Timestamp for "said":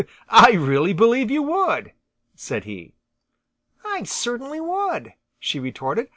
2.33-2.63